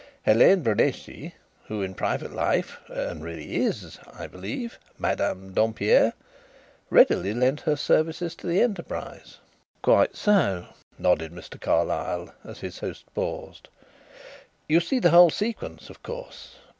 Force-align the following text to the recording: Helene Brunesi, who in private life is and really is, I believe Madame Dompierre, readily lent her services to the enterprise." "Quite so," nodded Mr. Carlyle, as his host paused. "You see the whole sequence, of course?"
Helene 0.23 0.63
Brunesi, 0.63 1.35
who 1.67 1.83
in 1.83 1.93
private 1.93 2.33
life 2.33 2.79
is 2.89 2.97
and 3.11 3.23
really 3.23 3.57
is, 3.57 3.99
I 4.11 4.25
believe 4.25 4.79
Madame 4.97 5.53
Dompierre, 5.53 6.13
readily 6.89 7.35
lent 7.35 7.61
her 7.61 7.75
services 7.75 8.33
to 8.37 8.47
the 8.47 8.61
enterprise." 8.63 9.37
"Quite 9.83 10.15
so," 10.15 10.65
nodded 10.97 11.31
Mr. 11.31 11.61
Carlyle, 11.61 12.33
as 12.43 12.61
his 12.61 12.79
host 12.79 13.03
paused. 13.13 13.69
"You 14.67 14.79
see 14.79 14.97
the 14.97 15.11
whole 15.11 15.29
sequence, 15.29 15.87
of 15.91 16.01
course?" 16.01 16.55